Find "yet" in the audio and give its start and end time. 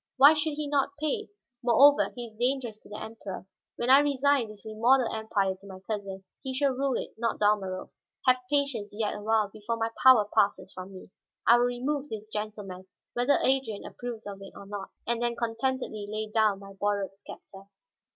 8.95-9.13